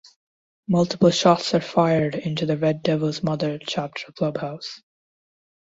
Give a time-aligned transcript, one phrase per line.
[0.67, 4.81] Multiple shots are fired into the Red Devils Mother chapter clubhouse.